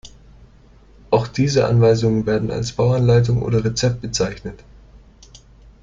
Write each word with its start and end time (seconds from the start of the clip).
Auch 1.11 1.27
diese 1.27 1.67
Anweisungen 1.67 2.25
werden 2.25 2.49
als 2.49 2.71
Bauanleitung 2.71 3.43
oder 3.43 3.63
Rezept 3.63 4.01
bezeichnet. 4.01 4.59